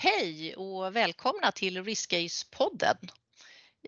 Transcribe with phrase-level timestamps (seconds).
[0.00, 3.10] Hej och välkomna till Riskace-podden.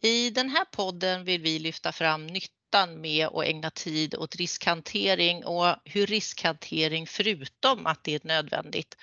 [0.02, 5.44] I den här podden vill vi lyfta fram nyttan med att ägna tid åt riskhantering
[5.44, 8.96] och hur riskhantering, förutom att det är nödvändigt,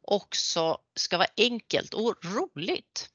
[0.00, 3.10] också ska vara enkelt och roligt.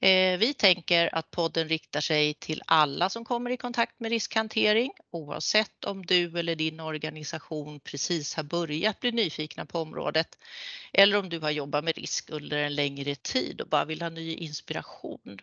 [0.00, 4.92] Eh, vi tänker att podden riktar sig till alla som kommer i kontakt med riskhantering
[5.10, 10.38] oavsett om du eller din organisation precis har börjat bli nyfikna på området
[10.92, 14.08] eller om du har jobbat med risk under en längre tid och bara vill ha
[14.08, 15.38] ny inspiration.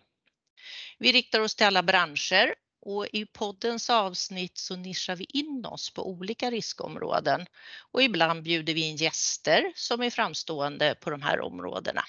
[0.98, 5.94] Vi riktar oss till alla branscher och i poddens avsnitt så nischar vi in oss
[5.94, 7.46] på olika riskområden
[7.92, 12.04] och ibland bjuder vi in gäster som är framstående på de här områdena.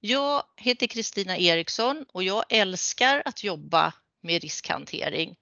[0.00, 5.36] Jag heter Kristina Eriksson och jag älskar att jobba med riskhantering.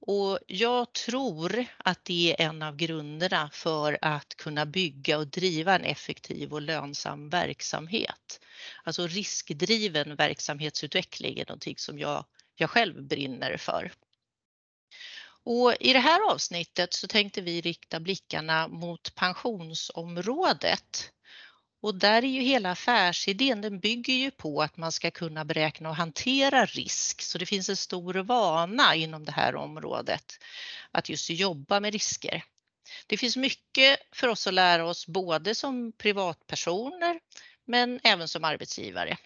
[0.00, 5.74] Och jag tror att det är en av grunderna för att kunna bygga och driva
[5.74, 8.40] en effektiv och lönsam verksamhet.
[8.84, 13.92] Alltså riskdriven verksamhetsutveckling är någonting som jag, jag själv brinner för.
[15.44, 21.12] Och I det här avsnittet så tänkte vi rikta blickarna mot pensionsområdet
[21.80, 25.88] och där är ju hela affärsidén, den bygger ju på att man ska kunna beräkna
[25.88, 27.22] och hantera risk.
[27.22, 30.38] Så det finns en stor vana inom det här området
[30.90, 32.44] att just jobba med risker.
[33.06, 37.20] Det finns mycket för oss att lära oss både som privatpersoner
[37.64, 39.16] men även som arbetsgivare.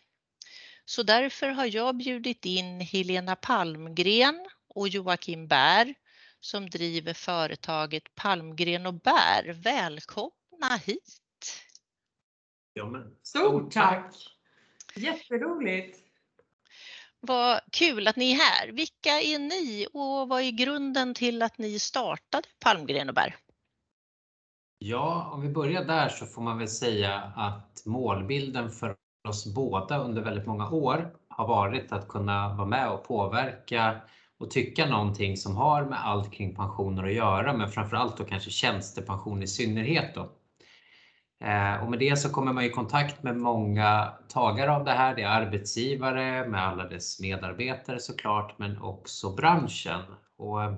[0.84, 5.94] Så därför har jag bjudit in Helena Palmgren och Joakim Bär
[6.40, 9.52] som driver företaget Palmgren och Bär.
[9.52, 11.19] Välkomna hit!
[12.80, 13.16] Ja, men.
[13.22, 14.14] Stort tack!
[14.94, 15.98] Jätteroligt!
[17.20, 18.72] Vad kul att ni är här.
[18.72, 23.36] Vilka är ni och vad är grunden till att ni startade Palmgren och Bär?
[24.78, 28.96] Ja, om vi börjar där så får man väl säga att målbilden för
[29.28, 34.00] oss båda under väldigt många år har varit att kunna vara med och påverka
[34.38, 38.50] och tycka någonting som har med allt kring pensioner att göra, men framförallt då kanske
[38.50, 40.14] tjänstepension i synnerhet.
[40.14, 40.32] Då.
[41.44, 45.14] Eh, och med det så kommer man i kontakt med många tagare av det här.
[45.14, 50.00] Det är arbetsgivare med alla dess medarbetare såklart, men också branschen.
[50.36, 50.74] Och eh,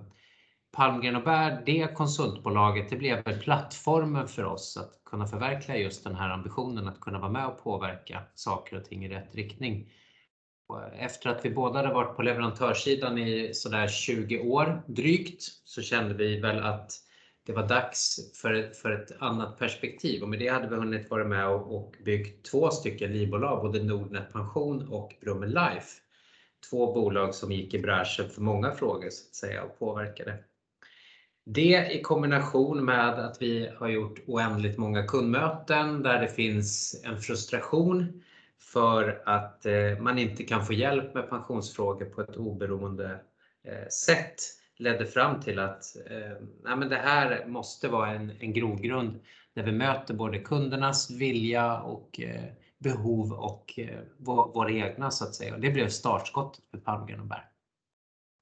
[0.73, 6.05] Palmgren och Bär, det konsultbolaget, det blev väl plattformen för oss att kunna förverkliga just
[6.05, 9.89] den här ambitionen att kunna vara med och påverka saker och ting i rätt riktning.
[10.69, 15.43] Och eh, efter att vi båda hade varit på leverantörssidan i sådär 20 år drygt
[15.65, 16.93] så kände vi väl att
[17.47, 21.25] det var dags för, för ett annat perspektiv och med det hade vi hunnit vara
[21.25, 26.01] med och, och byggt två stycken livbolag, både Nordnet Pension och Brummen Life.
[26.71, 30.39] Två bolag som gick i bräschen för många frågor så att säga och påverkade.
[31.45, 37.21] Det i kombination med att vi har gjort oändligt många kundmöten där det finns en
[37.21, 38.23] frustration
[38.59, 43.21] för att eh, man inte kan få hjälp med pensionsfrågor på ett oberoende
[43.65, 44.35] eh, sätt
[44.79, 49.21] ledde fram till att eh, nej, men det här måste vara en, en grogrund
[49.55, 52.45] där vi möter både kundernas vilja och eh,
[52.79, 55.55] behov och eh, våra egna så att säga.
[55.55, 57.45] Och det blev startskottet för Palmgren och Berg.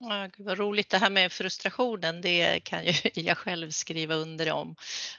[0.03, 4.77] Ja, vad roligt det här med frustrationen, det kan ju jag själv skriva under om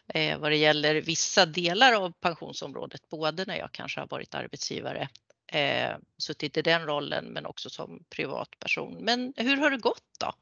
[0.07, 5.09] eh, vad det gäller vissa delar av pensionsområdet, både när jag kanske har varit arbetsgivare,
[5.47, 8.93] eh, suttit i den rollen, men också som privatperson.
[8.93, 10.33] Men hur har det gått då?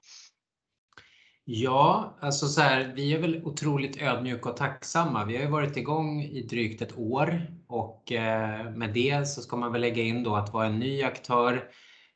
[1.51, 5.25] Ja, alltså så här, vi är väl otroligt ödmjuka och tacksamma.
[5.25, 9.57] Vi har ju varit igång i drygt ett år och eh, med det så ska
[9.57, 11.69] man väl lägga in då att vara en ny aktör.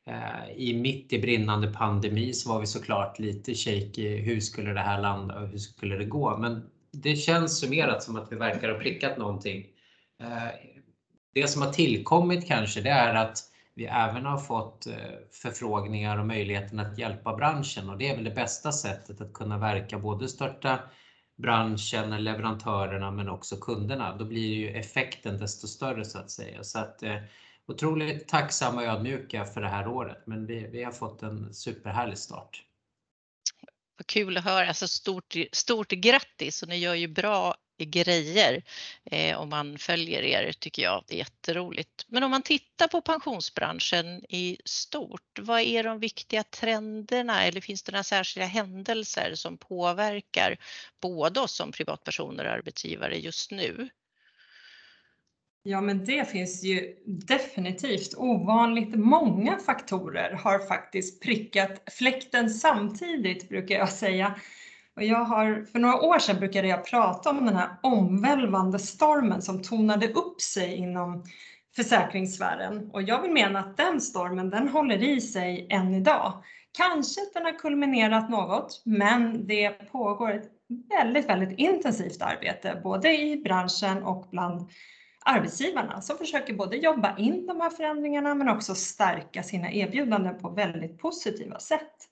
[0.06, 4.16] Eh, I mitt i brinnande pandemi så var vi såklart lite shaky.
[4.16, 6.36] Hur skulle det här landa och hur skulle det gå?
[6.36, 6.62] Men
[6.92, 9.66] det känns summerat som att vi verkar ha prickat någonting.
[10.22, 10.48] Eh,
[11.34, 13.38] det som har tillkommit kanske det är att
[13.74, 14.94] vi även har fått eh,
[15.32, 19.58] förfrågningar och möjligheten att hjälpa branschen och det är väl det bästa sättet att kunna
[19.58, 20.78] verka både störta
[21.36, 24.16] branschen, leverantörerna men också kunderna.
[24.16, 26.64] Då blir ju effekten desto större så att säga.
[26.64, 27.16] Så att, eh,
[27.66, 32.18] otroligt tacksamma och ödmjuka för det här året men vi, vi har fått en superhärlig
[32.18, 32.62] start.
[33.96, 38.62] Vad kul att höra, alltså stort, stort grattis och ni gör ju bra grejer
[39.04, 41.04] eh, om man följer er tycker jag.
[41.06, 42.06] Det är jätteroligt.
[42.08, 47.82] Men om man tittar på pensionsbranschen i stort, vad är de viktiga trenderna eller finns
[47.82, 50.56] det några särskilda händelser som påverkar
[51.00, 53.88] både oss som privatpersoner och arbetsgivare just nu?
[55.66, 63.74] Ja, men det finns ju definitivt ovanligt många faktorer har faktiskt prickat fläkten samtidigt brukar
[63.74, 64.34] jag säga.
[64.96, 69.42] Och jag har, för några år sedan brukade jag prata om den här omvälvande stormen
[69.42, 71.24] som tonade upp sig inom
[71.76, 72.90] försäkringssfären.
[72.92, 76.42] Och jag vill mena att den stormen, den håller i sig än idag.
[76.72, 80.50] Kanske att den har kulminerat något, men det pågår ett
[80.98, 84.70] väldigt, väldigt intensivt arbete, både i branschen och bland
[85.24, 90.48] arbetsgivarna som försöker både jobba in de här förändringarna men också stärka sina erbjudanden på
[90.48, 92.08] väldigt positiva sätt.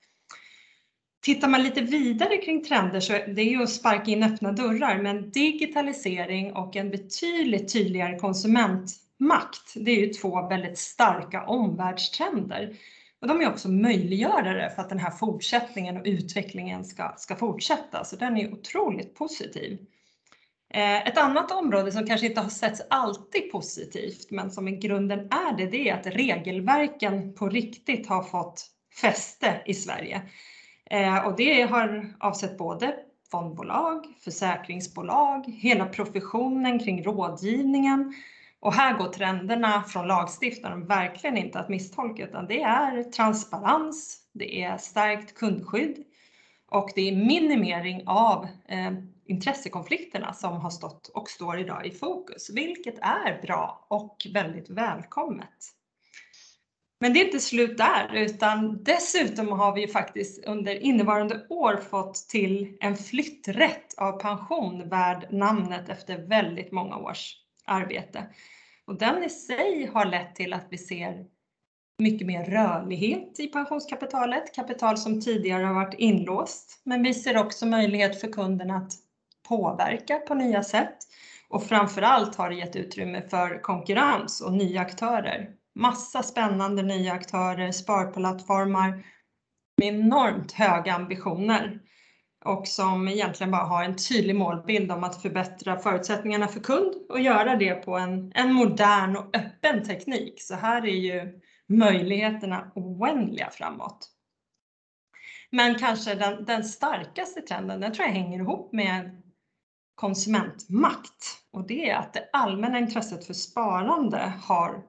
[1.22, 5.02] Tittar man lite vidare kring trender så är det ju att sparka in öppna dörrar,
[5.02, 12.76] men digitalisering och en betydligt tydligare konsumentmakt, det är ju två väldigt starka omvärldstrender.
[13.20, 18.04] Och de är också möjliggörare för att den här fortsättningen och utvecklingen ska, ska fortsätta,
[18.04, 19.78] så den är otroligt positiv.
[20.74, 25.18] Eh, ett annat område som kanske inte har setts alltid positivt, men som i grunden
[25.18, 28.66] är det, det är att regelverken på riktigt har fått
[29.00, 30.22] fäste i Sverige.
[30.92, 32.94] Eh, och det har avsett både
[33.30, 38.14] fondbolag, försäkringsbolag, hela professionen kring rådgivningen.
[38.60, 44.62] Och här går trenderna från lagstiftaren verkligen inte att misstolka, utan det är transparens, det
[44.62, 46.04] är stärkt kundskydd
[46.70, 48.92] och det är minimering av eh,
[49.26, 55.74] intressekonflikterna som har stått och står idag i fokus, vilket är bra och väldigt välkommet.
[57.02, 62.14] Men det är inte slut där, utan dessutom har vi faktiskt under innevarande år fått
[62.14, 68.26] till en flytträtt av pension värd namnet efter väldigt många års arbete.
[68.86, 71.24] Och den i sig har lett till att vi ser
[71.98, 76.82] mycket mer rörlighet i pensionskapitalet, kapital som tidigare har varit inlåst.
[76.84, 78.92] Men vi ser också möjlighet för kunderna att
[79.48, 80.96] påverka på nya sätt.
[81.48, 85.61] Och framförallt har det gett utrymme för konkurrens och nya aktörer.
[85.74, 89.04] Massa spännande nya aktörer, sparplattformar
[89.76, 91.80] med enormt höga ambitioner
[92.44, 97.20] och som egentligen bara har en tydlig målbild om att förbättra förutsättningarna för kund och
[97.20, 100.42] göra det på en, en modern och öppen teknik.
[100.42, 104.08] Så här är ju möjligheterna oändliga framåt.
[105.50, 109.22] Men kanske den, den starkaste trenden, den tror jag hänger ihop med
[109.94, 114.82] konsumentmakt och det är att det allmänna intresset för sparande har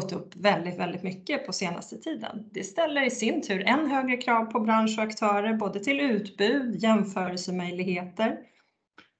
[0.00, 2.50] gått upp väldigt, väldigt mycket på senaste tiden.
[2.52, 6.82] Det ställer i sin tur än högre krav på bransch och aktörer, både till utbud,
[6.82, 8.36] jämförelsemöjligheter.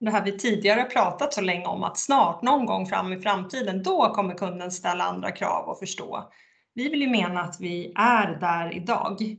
[0.00, 3.82] Det här vi tidigare pratat så länge om att snart, någon gång fram i framtiden,
[3.82, 6.30] då kommer kunden ställa andra krav och förstå.
[6.74, 9.36] Vi vill ju mena att vi är där idag.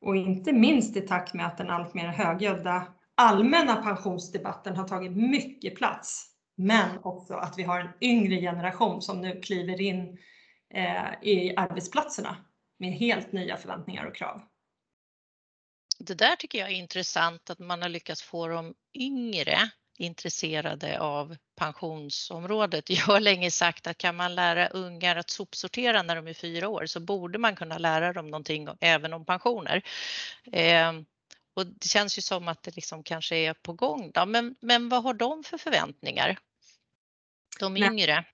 [0.00, 5.74] Och inte minst i takt med att den alltmer högljudda allmänna pensionsdebatten har tagit mycket
[5.74, 6.26] plats.
[6.56, 10.18] Men också att vi har en yngre generation som nu kliver in
[11.22, 12.36] i arbetsplatserna
[12.78, 14.42] med helt nya förväntningar och krav.
[15.98, 21.36] Det där tycker jag är intressant att man har lyckats få de yngre intresserade av
[21.56, 22.90] pensionsområdet.
[22.90, 26.68] Jag har länge sagt att kan man lära ungar att sopsortera när de är fyra
[26.68, 29.82] år så borde man kunna lära dem någonting även om pensioner.
[30.52, 30.92] Eh,
[31.54, 34.10] och det känns ju som att det liksom kanske är på gång.
[34.14, 34.26] Då.
[34.26, 36.38] Men, men vad har de för förväntningar?
[37.60, 38.24] De yngre?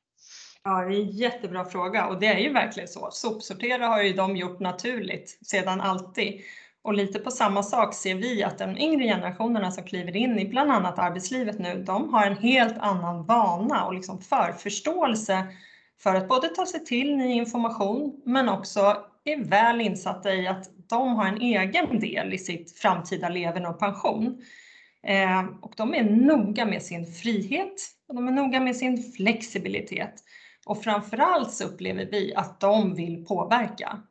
[0.64, 3.08] Ja, det är en jättebra fråga och det är ju verkligen så.
[3.12, 6.40] Sopsortera har ju de gjort naturligt sedan alltid.
[6.82, 10.48] Och lite på samma sak ser vi att de yngre generationerna som kliver in i
[10.48, 15.46] bland annat arbetslivet nu, de har en helt annan vana och liksom förförståelse
[16.02, 20.70] för att både ta sig till ny information men också är väl insatta i att
[20.88, 24.42] de har en egen del i sitt framtida leverne och pension.
[25.02, 27.74] Eh, och de är noga med sin frihet
[28.08, 30.14] och de är noga med sin flexibilitet.
[30.66, 34.02] Och framförallt så upplever vi att de vill påverka.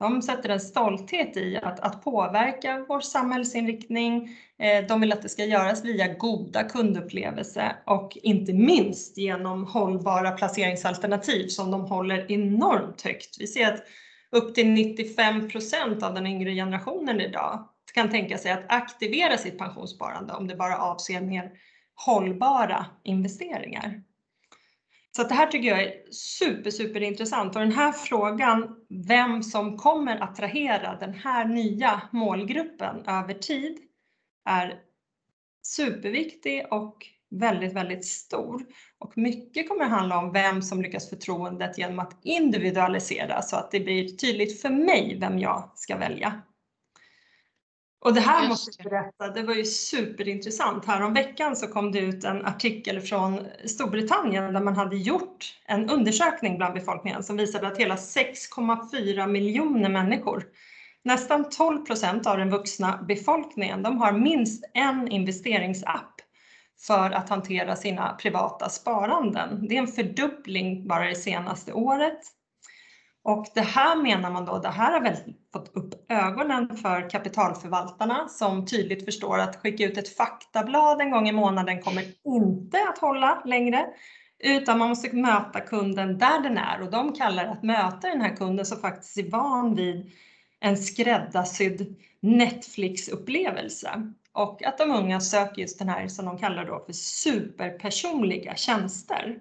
[0.00, 4.28] De sätter en stolthet i att, att påverka vår samhällsinriktning.
[4.58, 10.30] Eh, de vill att det ska göras via goda kundupplevelser och inte minst genom hållbara
[10.30, 13.36] placeringsalternativ som de håller enormt högt.
[13.40, 13.82] Vi ser att
[14.30, 19.58] upp till 95 procent av den yngre generationen idag kan tänka sig att aktivera sitt
[19.58, 21.50] pensionssparande om det bara avser mer
[21.94, 24.02] hållbara investeringar.
[25.16, 28.76] Så det här tycker jag är super, super intressant och den här frågan,
[29.08, 33.78] vem som kommer attrahera den här nya målgruppen över tid
[34.44, 34.80] är
[35.62, 38.66] superviktig och väldigt, väldigt stor.
[38.98, 43.70] Och mycket kommer att handla om vem som lyckas förtroendet genom att individualisera så att
[43.70, 46.42] det blir tydligt för mig vem jag ska välja.
[48.00, 50.84] Och det här måste jag berätta, det var ju superintressant.
[50.84, 55.90] Härom veckan så kom det ut en artikel från Storbritannien där man hade gjort en
[55.90, 60.44] undersökning bland befolkningen som visade att hela 6,4 miljoner människor,
[61.04, 66.14] nästan 12 procent av den vuxna befolkningen, de har minst en investeringsapp
[66.86, 69.66] för att hantera sina privata sparanden.
[69.68, 72.20] Det är en fördubbling bara det senaste året.
[73.22, 75.16] Och det här menar man då, det här har väl
[75.52, 81.28] fått upp ögonen för kapitalförvaltarna som tydligt förstår att skicka ut ett faktablad en gång
[81.28, 83.86] i månaden kommer inte att hålla längre.
[84.38, 88.20] Utan man måste möta kunden där den är och de kallar det att möta den
[88.20, 90.12] här kunden som faktiskt är van vid
[90.60, 94.12] en skräddarsydd Netflix-upplevelse.
[94.32, 99.38] Och att de unga söker just den här som de kallar då för superpersonliga tjänster.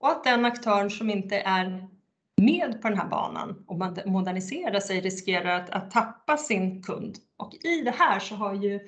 [0.00, 1.88] Och att den aktören som inte är
[2.36, 3.76] med på den här banan och
[4.06, 7.16] modernisera sig riskerar att, att tappa sin kund.
[7.36, 8.80] Och i det här så har ju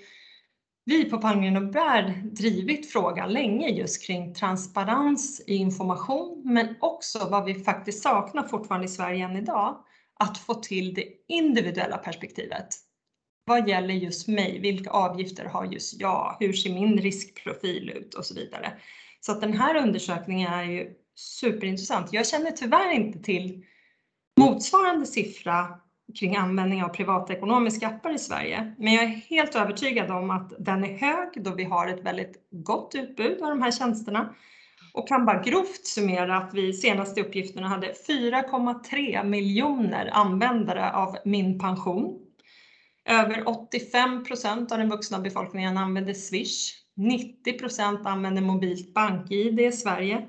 [0.85, 7.29] vi på Palmgren och Bärd drivit frågan länge just kring transparens i information, men också
[7.31, 9.85] vad vi faktiskt saknar fortfarande i Sverige än idag,
[10.21, 12.69] att få till det individuella perspektivet.
[13.45, 14.59] Vad gäller just mig?
[14.59, 16.37] Vilka avgifter har just jag?
[16.41, 18.73] Hur ser min riskprofil ut och så vidare?
[19.21, 22.13] Så att den här undersökningen är ju superintressant.
[22.13, 23.65] Jag känner tyvärr inte till
[24.41, 25.69] motsvarande siffra
[26.19, 28.75] kring användning av privatekonomiska appar i Sverige.
[28.79, 32.49] Men jag är helt övertygad om att den är hög då vi har ett väldigt
[32.51, 34.35] gott utbud av de här tjänsterna
[34.93, 41.59] och kan bara grovt summera att vi senaste uppgifterna hade 4,3 miljoner användare av Min
[41.59, 42.19] pension.
[43.05, 46.75] Över 85 procent av den vuxna befolkningen använder Swish.
[46.97, 50.27] 90 procent använder mobilt bank-id i Sverige.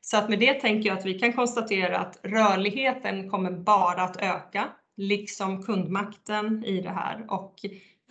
[0.00, 4.16] Så att med det tänker jag att vi kan konstatera att rörligheten kommer bara att
[4.16, 7.26] öka liksom kundmakten i det här.
[7.28, 7.54] Och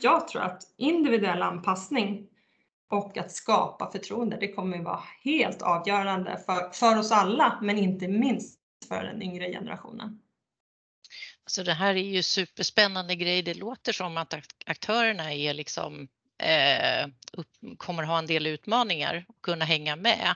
[0.01, 2.27] jag tror att individuell anpassning
[2.89, 7.77] och att skapa förtroende, det kommer att vara helt avgörande för, för oss alla, men
[7.77, 10.19] inte minst för den yngre generationen.
[11.45, 13.41] Så det här är ju superspännande grej.
[13.41, 14.33] Det låter som att
[14.65, 20.35] aktörerna är liksom, eh, upp, kommer ha en del utmaningar och kunna hänga med.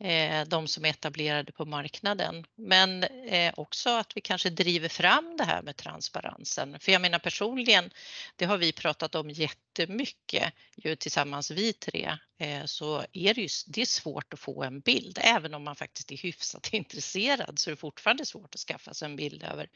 [0.00, 2.44] Eh, de som är etablerade på marknaden.
[2.54, 6.80] Men eh, också att vi kanske driver fram det här med transparensen.
[6.80, 7.90] För jag menar personligen,
[8.36, 13.48] det har vi pratat om jättemycket ju tillsammans vi tre, eh, så är det ju
[13.66, 15.18] det är svårt att få en bild.
[15.22, 19.06] Även om man faktiskt är hyfsat intresserad så är det fortfarande svårt att skaffa sig
[19.06, 19.68] en bild över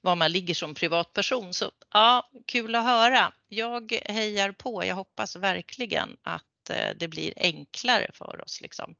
[0.00, 1.54] var man ligger som privatperson.
[1.54, 3.32] Så ja, kul att höra.
[3.48, 4.84] Jag hejar på.
[4.84, 6.44] Jag hoppas verkligen att
[6.96, 8.94] det blir enklare för oss liksom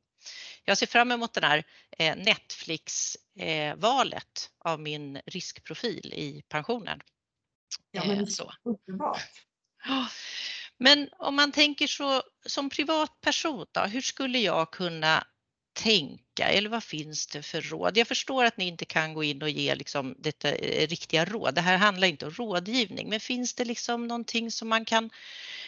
[0.64, 1.64] jag ser fram emot den här
[1.98, 7.00] eh, Netflix-valet eh, av min riskprofil i pensionen.
[7.90, 8.52] Ja, men eh, så.
[8.64, 9.20] Underbart.
[10.78, 15.26] Men om man tänker så som privatperson då, hur skulle jag kunna
[15.72, 17.96] tänka eller vad finns det för råd?
[17.96, 21.54] Jag förstår att ni inte kan gå in och ge liksom detta riktiga råd.
[21.54, 25.10] Det här handlar inte om rådgivning, men finns det liksom någonting som man kan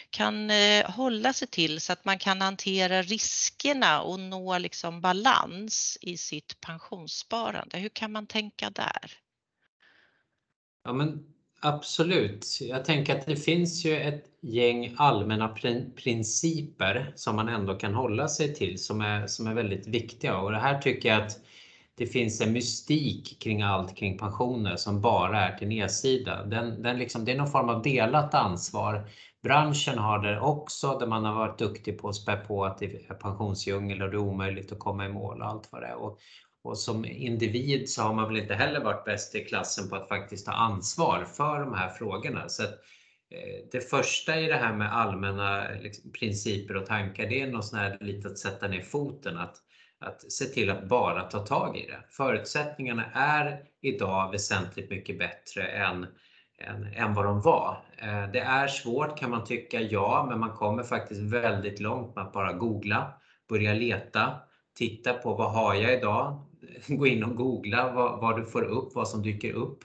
[0.09, 5.97] kan eh, hålla sig till så att man kan hantera riskerna och nå liksom balans
[6.01, 7.77] i sitt pensionssparande.
[7.77, 9.11] Hur kan man tänka där?
[10.83, 11.23] Ja, men
[11.61, 12.57] absolut.
[12.61, 15.47] Jag tänker att det finns ju ett gäng allmänna
[15.95, 20.51] principer som man ändå kan hålla sig till som är, som är väldigt viktiga och
[20.51, 21.39] det här tycker jag att
[21.97, 26.45] det finns en mystik kring allt kring pensioner som bara är till nedsida.
[26.45, 29.09] Den, den liksom, det är någon form av delat ansvar
[29.43, 32.85] Branschen har det också där man har varit duktig på att spä på att det
[32.85, 35.95] är pensionsdjungel och det är omöjligt att komma i mål och allt vad det är.
[35.95, 36.19] Och,
[36.63, 40.07] och som individ så har man väl inte heller varit bäst i klassen på att
[40.07, 42.49] faktiskt ta ansvar för de här frågorna.
[42.49, 42.73] Så att,
[43.31, 47.65] eh, det första i det här med allmänna liksom, principer och tankar det är något
[47.65, 49.37] sånt här lite att sätta ner foten.
[49.37, 49.55] Att,
[49.99, 52.03] att se till att bara ta tag i det.
[52.09, 56.07] Förutsättningarna är idag väsentligt mycket bättre än
[56.57, 57.77] än, än vad de var.
[57.97, 62.25] Eh, det är svårt kan man tycka, ja, men man kommer faktiskt väldigt långt med
[62.25, 63.13] att bara googla,
[63.49, 64.33] börja leta,
[64.77, 66.45] titta på vad har jag idag?
[66.87, 69.79] Gå in och googla vad, vad du får upp, vad som dyker upp.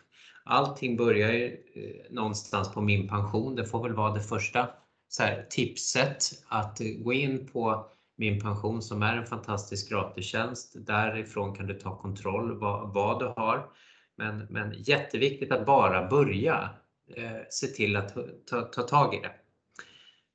[0.44, 3.54] Allting börjar ju eh, någonstans på min pension.
[3.54, 4.68] Det får väl vara det första
[5.08, 7.86] så här, tipset att gå in på
[8.16, 10.86] min pension som är en fantastisk gratistjänst.
[10.86, 13.66] Därifrån kan du ta kontroll vad, vad du har.
[14.16, 16.70] Men, men jätteviktigt att bara börja
[17.16, 18.14] eh, se till att
[18.46, 19.34] ta, ta tag i det.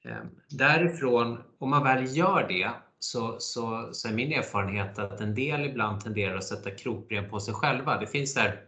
[0.10, 5.36] Eh, därifrån, om man väl gör det, så, så, så är min erfarenhet att en
[5.36, 8.00] del ibland tenderar att sätta krokben på sig själva.
[8.00, 8.68] Det finns där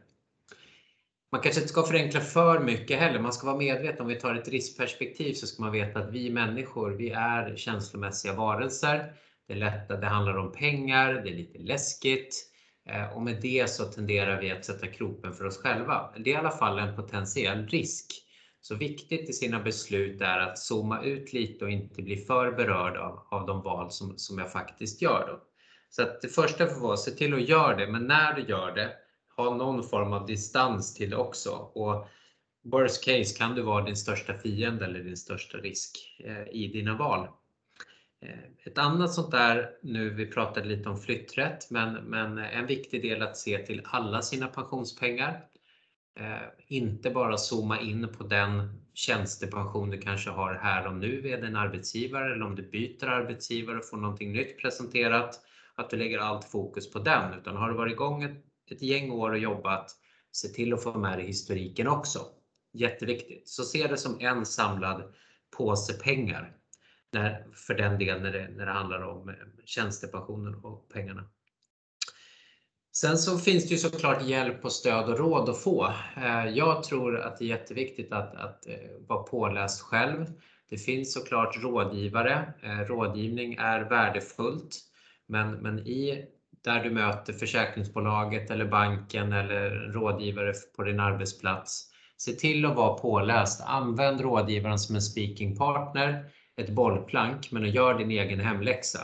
[1.31, 3.19] man kanske inte ska förenkla för mycket heller.
[3.19, 6.29] Man ska vara medveten, om vi tar ett riskperspektiv så ska man veta att vi
[6.29, 9.13] människor, vi är känslomässiga varelser.
[9.47, 12.45] Det är lätt att det handlar om pengar, det är lite läskigt.
[12.85, 16.13] Eh, och med det så tenderar vi att sätta kroppen för oss själva.
[16.17, 18.05] Det är i alla fall en potentiell risk.
[18.61, 22.97] Så viktigt i sina beslut är att zooma ut lite och inte bli för berörd
[22.97, 25.27] av, av de val som, som jag faktiskt gör.
[25.27, 25.43] Då.
[25.89, 28.75] Så att det första för vara, se till att göra det, men när du gör
[28.75, 28.91] det,
[29.35, 31.49] ha någon form av distans till det också.
[31.73, 32.07] Och
[32.63, 36.97] worst case kan du vara din största fiende eller din största risk eh, i dina
[36.97, 37.27] val.
[38.21, 42.65] Eh, ett annat sånt där, nu vi pratade lite om flytträtt, men, men eh, en
[42.67, 45.45] viktig del att se till alla sina pensionspengar.
[46.19, 51.43] Eh, inte bara zooma in på den tjänstepension du kanske har här och nu med
[51.43, 55.39] en arbetsgivare eller om du byter arbetsgivare och får någonting nytt presenterat.
[55.75, 59.11] Att du lägger allt fokus på den, utan har du varit igång ett, ett gäng
[59.11, 59.91] år och jobbat,
[60.31, 62.19] se till att få med dig historiken också.
[62.73, 63.47] Jätteviktigt.
[63.47, 65.13] Så se det som en samlad
[65.57, 66.58] påse pengar
[67.11, 69.35] när, för den del när det, när det handlar om eh,
[69.65, 71.23] tjänstepensionen och pengarna.
[72.91, 75.93] Sen så finns det ju såklart hjälp och stöd och råd att få.
[76.17, 78.75] Eh, jag tror att det är jätteviktigt att, att eh,
[79.07, 80.25] vara påläst själv.
[80.69, 82.53] Det finns såklart rådgivare.
[82.87, 84.79] Rådgivning är värdefullt.
[85.27, 86.25] Men, men i
[86.63, 91.85] där du möter försäkringsbolaget eller banken eller rådgivare på din arbetsplats.
[92.17, 93.63] Se till att vara påläst.
[93.65, 96.25] Använd rådgivaren som en speaking partner
[96.59, 98.99] ett bollplank men gör din egen hemläxa.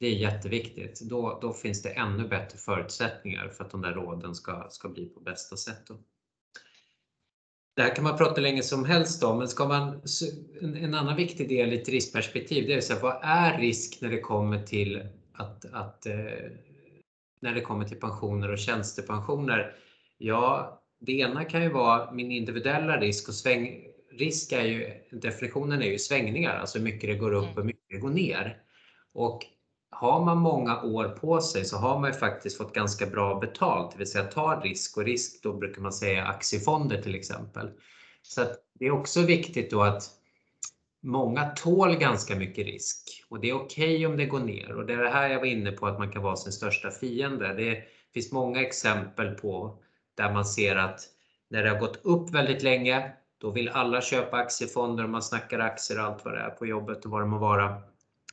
[0.00, 1.00] Det är jätteviktigt.
[1.00, 5.06] Då, då finns det ännu bättre förutsättningar för att de där råden ska, ska bli
[5.06, 5.86] på bästa sätt.
[5.88, 5.94] Då.
[7.76, 10.00] Det här kan man prata länge som helst om, men ska man,
[10.60, 13.98] en, en annan viktig del i ett riskperspektiv, det är så här, vad är risk
[14.00, 16.14] när det kommer till att, att eh,
[17.40, 19.76] när det kommer till pensioner och tjänstepensioner?
[20.18, 23.84] Ja, det ena kan ju vara min individuella risk och sväng,
[24.18, 27.64] risk är ju, definitionen är ju svängningar, alltså hur mycket det går upp och hur
[27.64, 28.62] mycket det går ner.
[29.14, 29.46] Och
[29.90, 33.92] har man många år på sig så har man ju faktiskt fått ganska bra betalt,
[33.92, 37.70] det vill säga ta risk och risk då brukar man säga aktiefonder till exempel.
[38.22, 38.44] Så
[38.78, 40.02] det är också viktigt då att
[41.02, 44.86] många tål ganska mycket risk och det är okej okay om det går ner och
[44.86, 47.54] det är det här jag var inne på att man kan vara sin största fiende.
[47.54, 47.82] Det
[48.14, 49.82] finns många exempel på
[50.16, 51.00] där man ser att
[51.50, 55.58] när det har gått upp väldigt länge då vill alla köpa aktiefonder och man snackar
[55.58, 57.82] aktier och allt vad det är på jobbet och vad det må vara.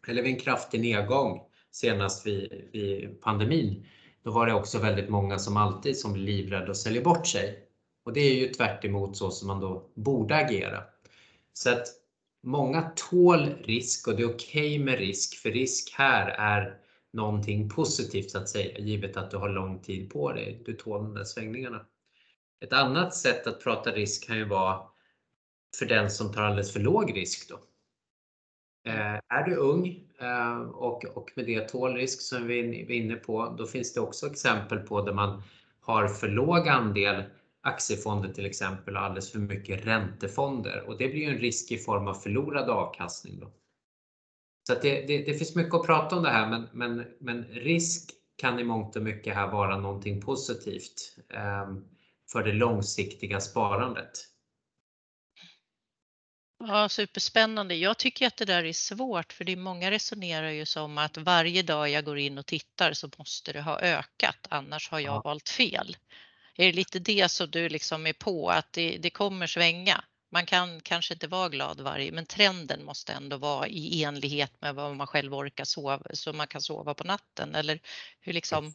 [0.07, 1.41] Eller vid en kraftig nedgång
[1.71, 3.85] senast vid, vid pandemin.
[4.23, 7.59] Då var det också väldigt många som alltid som blir livrädda och säljer bort sig.
[8.03, 10.83] Och det är ju tvärt så som man då borde agera.
[11.53, 11.87] Så att
[12.43, 16.77] många tål risk och det är okej okay med risk, för risk här är
[17.13, 20.61] någonting positivt så att säga, givet att du har lång tid på dig.
[20.65, 21.85] Du tål de där svängningarna.
[22.61, 24.81] Ett annat sätt att prata risk kan ju vara
[25.79, 27.49] för den som tar alldeles för låg risk.
[27.49, 27.55] Då.
[28.91, 29.87] Eh, är du ung
[30.19, 33.99] eh, och, och med det tål risk som vi är inne på, då finns det
[33.99, 35.43] också exempel på där man
[35.79, 37.23] har för låg andel
[37.61, 41.77] aktiefonder till exempel och alldeles för mycket räntefonder och det blir ju en risk i
[41.77, 43.39] form av förlorad avkastning.
[43.39, 43.51] Då.
[44.67, 48.11] Så det, det, det, finns mycket att prata om det här men, men, men risk
[48.37, 51.75] kan i mångt och mycket här vara någonting positivt eh,
[52.31, 54.11] för det långsiktiga sparandet.
[56.57, 57.75] Ja, superspännande.
[57.75, 61.17] Jag tycker att det där är svårt för det är många resonerar ju som att
[61.17, 65.15] varje dag jag går in och tittar så måste det ha ökat, annars har jag
[65.15, 65.21] ja.
[65.21, 65.97] valt fel.
[66.55, 70.03] Är det lite det som du liksom är på, att det, det kommer svänga?
[70.31, 74.75] Man kan kanske inte vara glad varje, men trenden måste ändå vara i enlighet med
[74.75, 77.79] vad man själv orkar sova, så man kan sova på natten eller
[78.19, 78.73] hur liksom?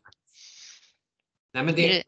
[1.53, 2.05] Nej men, det,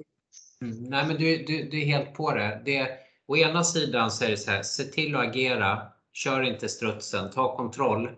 [0.60, 2.62] mm, nej, men du, du, du är helt på det.
[2.64, 5.82] det Å ena sidan så är det så här, se till att agera,
[6.12, 8.10] kör inte strutsen, ta kontroll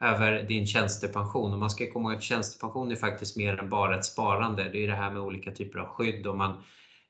[0.00, 1.52] över din tjänstepension.
[1.52, 4.68] Och man ska komma ihåg att tjänstepension är faktiskt mer än bara ett sparande.
[4.72, 6.62] Det är det här med olika typer av skydd om man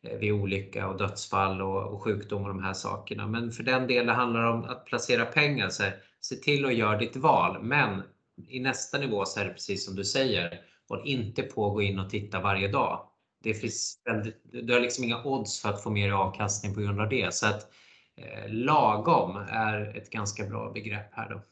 [0.02, 3.26] eh, vid olycka och dödsfall och, och sjukdom och de här sakerna.
[3.26, 5.68] Men för den delen handlar det om att placera pengar.
[5.68, 7.62] Så här, se till att göra ditt val.
[7.62, 8.02] Men
[8.48, 10.60] i nästa nivå så är det precis som du säger.
[10.88, 13.09] Håll inte på att gå in och titta varje dag
[13.42, 17.00] det finns väldigt, du har liksom inga odds för att få mer avkastning på grund
[17.00, 17.34] av det.
[17.34, 17.72] Så att
[18.16, 21.42] eh, lagom är ett ganska bra begrepp här då.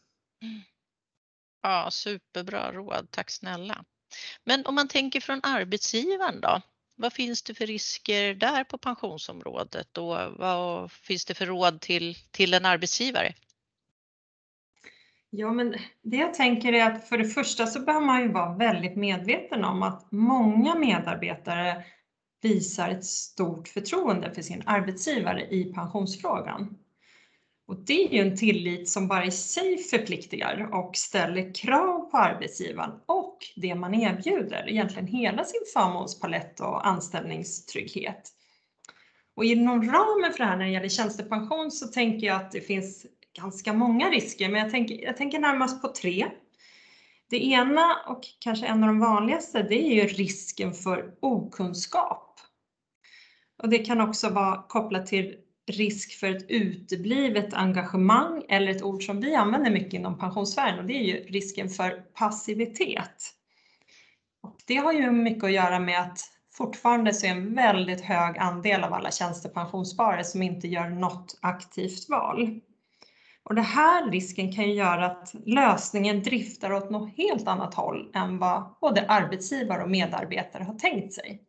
[1.62, 3.08] Ja, superbra råd.
[3.10, 3.84] Tack snälla.
[4.44, 6.60] Men om man tänker från arbetsgivaren då?
[6.96, 12.14] Vad finns det för risker där på pensionsområdet och vad finns det för råd till,
[12.30, 13.34] till en arbetsgivare?
[15.30, 18.56] Ja, men det jag tänker är att för det första så behöver man ju vara
[18.56, 21.84] väldigt medveten om att många medarbetare
[22.42, 26.78] visar ett stort förtroende för sin arbetsgivare i pensionsfrågan.
[27.66, 32.16] Och det är ju en tillit som bara i sig förpliktigar och ställer krav på
[32.16, 38.32] arbetsgivaren och det man erbjuder, egentligen hela sin förmånspalett och anställningstrygghet.
[39.36, 42.60] Och inom ramen för det här när det gäller tjänstepension så tänker jag att det
[42.60, 46.26] finns ganska många risker, men jag tänker, jag tänker närmast på tre.
[47.30, 52.40] Det ena och kanske en av de vanligaste, det är ju risken för okunskap.
[53.62, 55.36] Och det kan också vara kopplat till
[55.68, 60.84] risk för ett uteblivet engagemang eller ett ord som vi använder mycket inom pensionsvärlden och
[60.86, 63.34] det är ju risken för passivitet.
[64.42, 66.20] Och det har ju mycket att göra med att
[66.52, 72.08] fortfarande så är en väldigt hög andel av alla tjänstepensionssparare som inte gör något aktivt
[72.08, 72.60] val.
[73.48, 78.10] Och det här risken kan ju göra att lösningen driftar åt något helt annat håll
[78.14, 81.42] än vad både arbetsgivare och medarbetare har tänkt sig.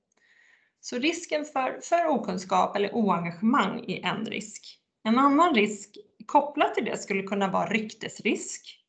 [0.82, 4.80] Så risken för, för okunskap eller oengagemang är en risk.
[5.04, 8.80] En annan risk kopplat till det skulle kunna vara ryktesrisk.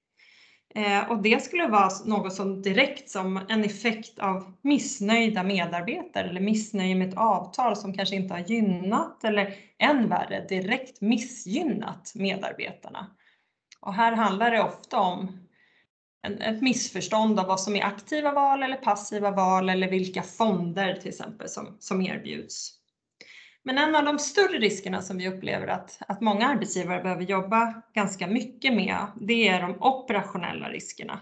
[0.74, 6.40] Eh, och det skulle vara något som direkt som en effekt av missnöjda medarbetare eller
[6.40, 13.06] missnöje med ett avtal som kanske inte har gynnat eller än värre direkt missgynnat medarbetarna.
[13.80, 15.48] Och här handlar det ofta om
[16.22, 20.94] en, ett missförstånd av vad som är aktiva val eller passiva val eller vilka fonder
[20.94, 22.79] till exempel som, som erbjuds.
[23.62, 27.82] Men en av de större riskerna som vi upplever att, att många arbetsgivare behöver jobba
[27.94, 31.20] ganska mycket med, det är de operationella riskerna.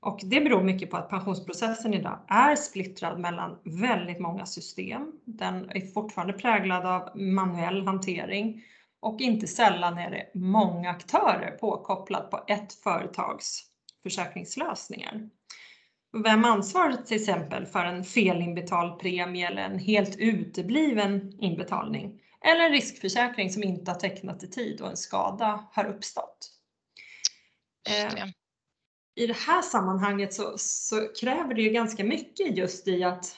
[0.00, 5.12] Och det beror mycket på att pensionsprocessen idag är splittrad mellan väldigt många system.
[5.24, 8.62] Den är fortfarande präglad av manuell hantering
[9.00, 13.64] och inte sällan är det många aktörer påkopplat på ett företags
[14.02, 15.30] försäkringslösningar.
[16.24, 22.20] Vem ansvarar till exempel för en felinbetald premie eller en helt utebliven inbetalning?
[22.40, 26.50] Eller en riskförsäkring som inte har tecknat i tid och en skada har uppstått.
[27.88, 28.28] Eh,
[29.14, 33.36] I det här sammanhanget så, så, kräver det ju ganska mycket just i att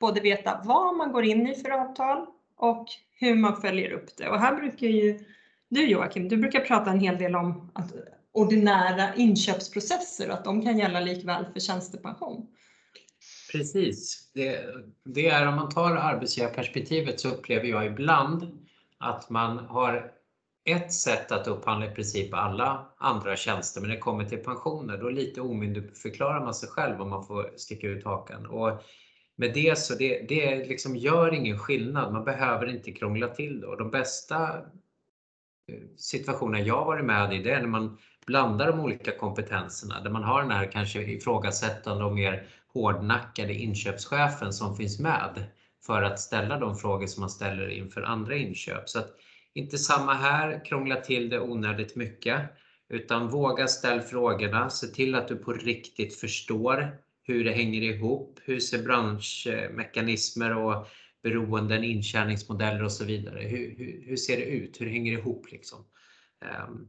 [0.00, 2.26] både veta vad man går in i för avtal
[2.56, 2.86] och
[3.20, 4.28] hur man följer upp det.
[4.28, 5.24] Och här brukar ju
[5.68, 7.92] du Joakim, du brukar prata en hel del om att
[8.38, 12.46] ordinära inköpsprocesser och att de kan gälla likväl för tjänstepension.
[13.52, 14.30] Precis.
[14.34, 14.64] Det,
[15.04, 18.58] det är om man tar arbetsgivarperspektivet så upplever jag ibland
[18.98, 20.12] att man har
[20.64, 24.98] ett sätt att upphandla i princip alla andra tjänster, men när det kommer till pensioner
[24.98, 28.46] då lite omyndigförklarar man sig själv om man får sticka ut hakan.
[28.46, 28.82] Och
[29.36, 33.66] med det så det, det liksom gör ingen skillnad, man behöver inte krångla till det.
[33.66, 34.58] Och de bästa
[35.68, 37.98] eh, situationer jag varit med i det är när man
[38.28, 44.52] blandar de olika kompetenserna där man har den här kanske ifrågasättande och mer hårdnackade inköpschefen
[44.52, 45.44] som finns med
[45.86, 48.88] för att ställa de frågor som man ställer inför andra inköp.
[48.88, 49.10] Så att
[49.54, 52.40] inte samma här, krångla till det onödigt mycket,
[52.88, 58.40] utan våga ställa frågorna, se till att du på riktigt förstår hur det hänger ihop,
[58.44, 60.86] hur ser branschmekanismer och
[61.22, 65.46] beroenden, intjäningsmodeller och så vidare, hur, hur, hur ser det ut, hur hänger det ihop
[65.50, 65.84] liksom?
[66.40, 66.88] Um,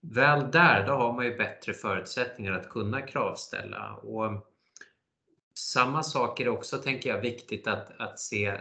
[0.00, 3.94] väl där, då har man ju bättre förutsättningar att kunna kravställa.
[3.94, 4.46] Och
[5.54, 8.60] samma sak är det också, tänker jag, viktigt att, att se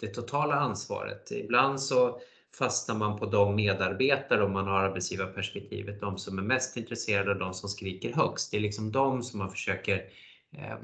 [0.00, 1.30] det totala ansvaret.
[1.30, 2.20] Ibland så
[2.58, 7.38] fastnar man på de medarbetare om man har arbetsgivarperspektivet, de som är mest intresserade och
[7.38, 8.50] de som skriker högst.
[8.50, 10.04] Det är liksom de som man försöker
[10.52, 10.78] eh,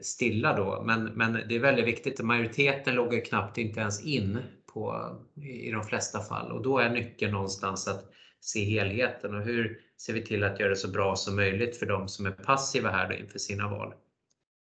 [0.00, 0.82] stilla då.
[0.86, 5.10] Men, men det är väldigt viktigt, majoriteten loggar knappt inte ens in på,
[5.42, 8.12] i de flesta fall och då är nyckeln någonstans att
[8.44, 11.86] se helheten och hur ser vi till att göra det så bra som möjligt för
[11.86, 13.94] de som är passiva här då inför sina val.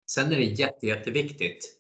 [0.10, 1.78] Sen är det jätte, jätteviktigt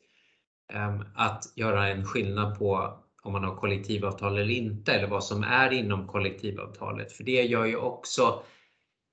[0.73, 5.43] ehm, att göra en skillnad på om man har kollektivavtal eller inte eller vad som
[5.43, 7.11] är inom kollektivavtalet.
[7.11, 8.43] För det gör ju också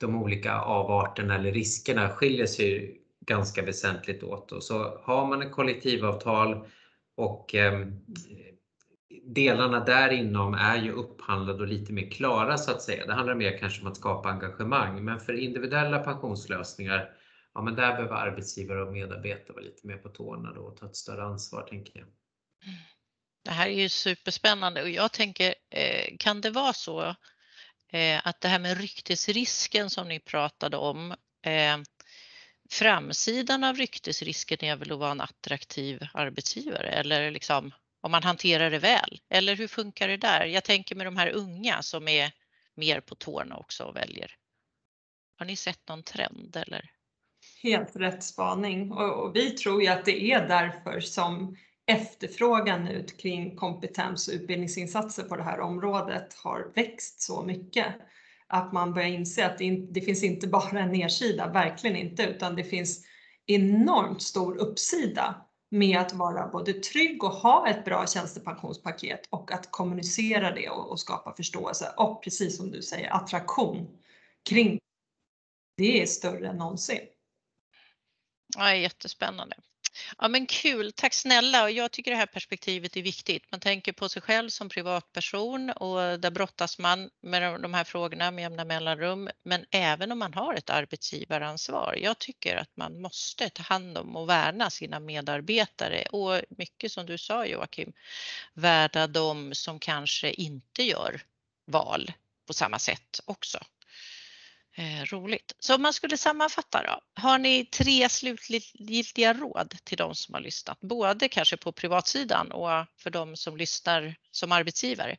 [0.00, 4.52] de olika avarterna eller riskerna skiljer sig ganska väsentligt åt.
[4.52, 6.66] Och så har man ett kollektivavtal
[7.16, 8.00] och ehm,
[9.22, 13.06] delarna där inom är ju upphandlade och lite mer klara så att säga.
[13.06, 17.10] Det handlar mer kanske om att skapa engagemang, men för individuella pensionslösningar,
[17.54, 20.86] ja men där behöver arbetsgivare och medarbetare vara lite mer på tårna då och ta
[20.86, 22.08] ett större ansvar tänker jag.
[23.44, 27.14] Det här är ju superspännande och jag tänker, eh, kan det vara så
[27.92, 31.10] eh, att det här med ryktesrisken som ni pratade om,
[31.46, 31.78] eh,
[32.70, 37.72] framsidan av ryktesrisken är väl att vara en attraktiv arbetsgivare eller liksom
[38.04, 39.20] om man hanterar det väl?
[39.28, 40.44] Eller hur funkar det där?
[40.44, 42.32] Jag tänker med de här unga som är
[42.74, 44.30] mer på tårna också och väljer.
[45.38, 46.90] Har ni sett någon trend eller?
[47.62, 53.56] Helt rätt spaning och, vi tror ju att det är därför som efterfrågan ut kring
[53.56, 57.86] kompetens och utbildningsinsatser på det här området har växt så mycket.
[58.46, 62.56] Att man börjar inse att det, det finns inte bara en nedsida, verkligen inte, utan
[62.56, 63.06] det finns
[63.46, 69.70] enormt stor uppsida med att vara både trygg och ha ett bra tjänstepensionspaket och att
[69.70, 73.98] kommunicera det och, och skapa förståelse och precis som du säger attraktion
[74.48, 74.78] kring
[75.76, 77.00] det är större än någonsin.
[78.56, 79.56] Ja, jättespännande.
[80.18, 83.44] Ja men kul, tack snälla och jag tycker det här perspektivet är viktigt.
[83.50, 88.30] Man tänker på sig själv som privatperson och där brottas man med de här frågorna
[88.30, 89.28] med jämna mellanrum.
[89.42, 91.98] Men även om man har ett arbetsgivaransvar.
[92.02, 97.06] Jag tycker att man måste ta hand om och värna sina medarbetare och mycket som
[97.06, 97.92] du sa Joakim,
[98.54, 101.22] värda de som kanske inte gör
[101.66, 102.12] val
[102.46, 103.58] på samma sätt också.
[104.76, 105.56] Eh, roligt.
[105.58, 110.40] Så om man skulle sammanfatta då, har ni tre slutgiltiga råd till de som har
[110.40, 110.80] lyssnat?
[110.80, 115.16] Både kanske på privatsidan och för de som lyssnar som arbetsgivare?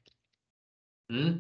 [1.13, 1.39] Mm.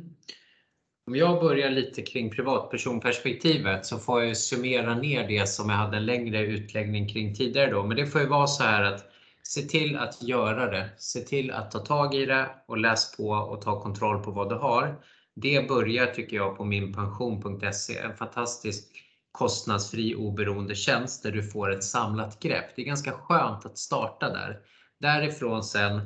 [1.07, 5.97] Om jag börjar lite kring privatpersonperspektivet så får jag summera ner det som jag hade
[5.97, 7.83] en längre utläggning kring tidigare då.
[7.83, 9.11] Men det får ju vara så här att
[9.43, 10.89] se till att göra det.
[10.97, 14.49] Se till att ta tag i det och läs på och ta kontroll på vad
[14.49, 14.95] du har.
[15.35, 21.83] Det börjar tycker jag på minpension.se, en fantastisk kostnadsfri oberoende tjänst där du får ett
[21.83, 22.65] samlat grepp.
[22.75, 24.59] Det är ganska skönt att starta där.
[24.99, 26.01] Därifrån sen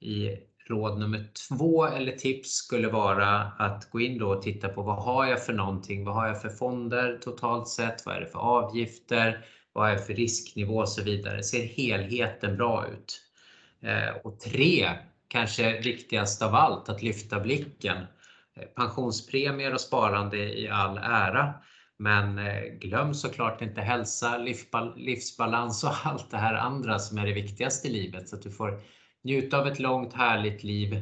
[0.00, 0.30] i
[0.68, 5.02] råd nummer två eller tips skulle vara att gå in då och titta på vad
[5.02, 6.04] har jag för någonting?
[6.04, 8.06] Vad har jag för fonder totalt sett?
[8.06, 9.44] Vad är det för avgifter?
[9.72, 11.42] Vad är det för risknivå och så vidare?
[11.42, 13.20] Ser helheten bra ut?
[13.82, 14.88] Eh, och tre,
[15.28, 18.06] kanske viktigast av allt, att lyfta blicken
[18.76, 21.54] pensionspremier och sparande i all ära.
[21.98, 24.38] Men eh, glöm såklart inte hälsa,
[24.96, 28.50] livsbalans och allt det här andra som är det viktigaste i livet så att du
[28.50, 28.80] får
[29.24, 30.94] njuta av ett långt härligt liv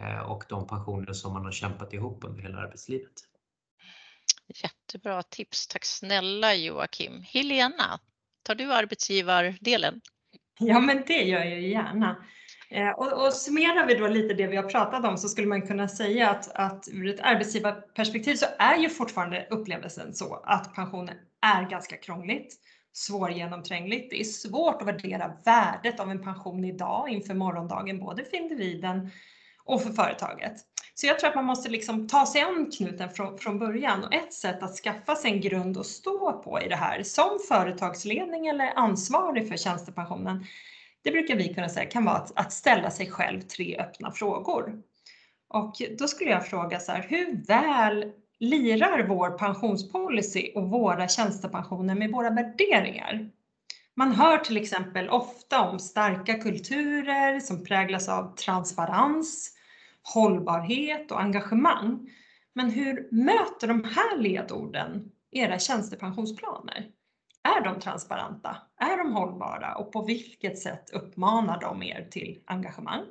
[0.00, 3.12] eh, och de pensioner som man har kämpat ihop under hela arbetslivet.
[4.62, 5.66] Jättebra tips.
[5.66, 7.22] Tack snälla Joakim.
[7.22, 8.00] Helena,
[8.42, 10.00] tar du arbetsgivardelen?
[10.58, 12.24] Ja, men det gör jag gärna.
[12.70, 15.62] Eh, och, och summerar vi då lite det vi har pratat om så skulle man
[15.62, 21.14] kunna säga att, att ur ett arbetsgivarperspektiv så är ju fortfarande upplevelsen så att pensionen
[21.56, 22.54] är ganska krångligt,
[22.92, 24.10] svårgenomträngligt.
[24.10, 29.10] Det är svårt att värdera värdet av en pension idag inför morgondagen, både för individen
[29.64, 30.54] och för företaget.
[30.94, 34.14] Så jag tror att man måste liksom ta sig an knuten från, från början och
[34.14, 38.46] ett sätt att skaffa sig en grund att stå på i det här som företagsledning
[38.46, 40.44] eller ansvarig för tjänstepensionen
[41.08, 44.82] det brukar vi kunna säga kan vara att, att ställa sig själv tre öppna frågor.
[45.48, 51.94] Och då skulle jag fråga så här, hur väl lirar vår pensionspolicy och våra tjänstepensioner
[51.94, 53.30] med våra värderingar?
[53.94, 59.50] Man hör till exempel ofta om starka kulturer som präglas av transparens,
[60.14, 62.10] hållbarhet och engagemang.
[62.52, 66.86] Men hur möter de här ledorden era tjänstepensionsplaner?
[67.56, 68.56] Är de transparenta?
[68.80, 69.74] Är de hållbara?
[69.74, 73.04] Och på vilket sätt uppmanar de er till engagemang?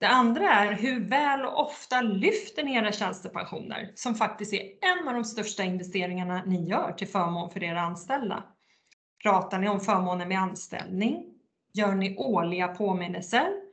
[0.00, 5.08] Det andra är hur väl och ofta lyfter ni era tjänstepensioner som faktiskt är en
[5.08, 8.42] av de största investeringarna ni gör till förmån för era anställda.
[9.22, 11.24] Pratar ni om förmåner med anställning?
[11.72, 13.65] Gör ni årliga påminnelser?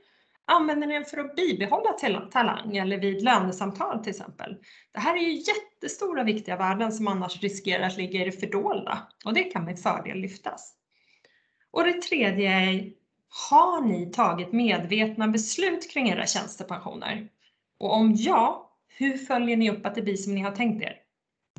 [0.45, 1.93] Använder ni den för att bibehålla
[2.31, 4.57] talang eller vid lönesamtal till exempel?
[4.91, 9.07] Det här är ju jättestora viktiga värden som annars riskerar att ligga i det fördolda
[9.25, 10.73] och det kan med fördel lyftas.
[11.71, 12.91] Och det tredje är,
[13.49, 17.29] har ni tagit medvetna beslut kring era tjänstepensioner?
[17.79, 20.95] Och om ja, hur följer ni upp att det blir som ni har tänkt er?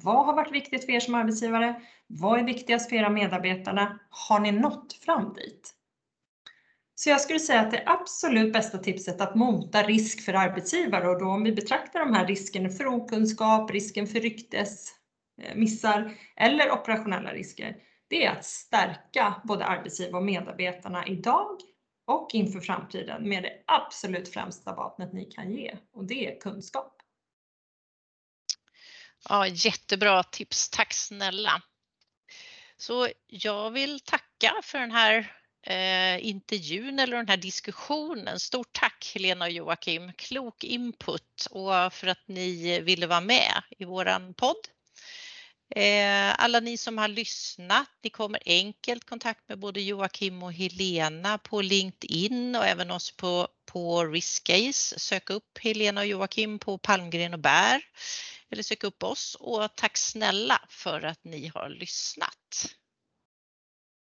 [0.03, 1.81] Vad har varit viktigt för er som arbetsgivare?
[2.07, 3.99] Vad är viktigast för era medarbetare?
[4.11, 5.74] Har ni nått fram dit?
[7.05, 11.19] Så jag skulle säga att det absolut bästa tipset att mota risk för arbetsgivare och
[11.19, 16.05] då om vi betraktar de här riskerna för okunskap, risken för ryktesmissar
[16.37, 17.77] eh, eller operationella risker,
[18.09, 21.61] det är att stärka både arbetsgivare och medarbetarna idag
[22.07, 26.97] och inför framtiden med det absolut främsta vapnet ni kan ge och det är kunskap.
[29.29, 30.71] Ja, jättebra tips.
[30.71, 31.63] Tack snälla.
[32.77, 35.33] Så jag vill tacka för den här
[35.67, 38.41] eh, intervjun eller den här diskussionen.
[38.41, 43.85] Stort tack Helena och Joakim, klok input och för att ni ville vara med i
[43.85, 44.69] våran podd.
[45.77, 51.39] Eh, alla ni som har lyssnat, ni kommer enkelt kontakt med både Joakim och Helena
[51.39, 54.99] på LinkedIn och även oss på, på Riskcase.
[54.99, 57.83] Sök upp Helena och Joakim på Palmgren och Bär
[58.51, 62.75] eller sök upp oss och tack snälla för att ni har lyssnat.